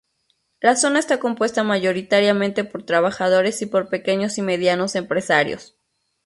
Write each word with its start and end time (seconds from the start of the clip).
La 0.61 0.75
zona 0.75 0.97
está 0.97 1.19
compuesta 1.19 1.63
mayoritariamente 1.63 2.63
por 2.63 2.81
trabajadores 2.87 3.61
y 3.61 3.67
por 3.67 3.87
pequeños 3.89 4.39
y 4.39 4.41
medianos 4.41 4.95
empresarios. 4.95 5.77